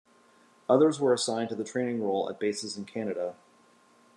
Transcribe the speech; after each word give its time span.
Others 0.67 0.99
were 0.99 1.13
assigned 1.13 1.49
to 1.49 1.55
the 1.55 1.63
training 1.63 2.01
role 2.01 2.27
at 2.27 2.39
bases 2.39 2.75
in 2.75 2.85
Canada. 2.85 3.35